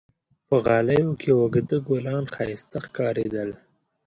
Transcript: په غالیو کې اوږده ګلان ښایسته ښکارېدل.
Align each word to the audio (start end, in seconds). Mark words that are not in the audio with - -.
په 0.47 0.55
غالیو 0.65 1.11
کې 1.21 1.29
اوږده 1.39 1.77
ګلان 1.87 2.23
ښایسته 2.33 2.77
ښکارېدل. 2.85 3.49